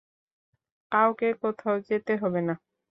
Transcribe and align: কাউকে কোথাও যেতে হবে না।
কাউকে 0.91 1.27
কোথাও 1.41 1.75
যেতে 1.89 2.13
হবে 2.21 2.41
না। 2.47 2.53